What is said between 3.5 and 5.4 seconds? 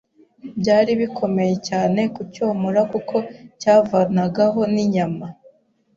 cyavanagaho n’inyama